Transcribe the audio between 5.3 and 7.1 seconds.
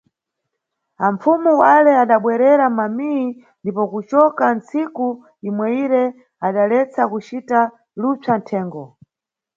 imweyire, adaletsa